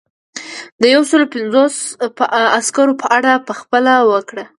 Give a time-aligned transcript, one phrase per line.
[0.81, 4.43] د یو سلو پنځوس زرو عسکرو په اړه پخپله فکر وکړه.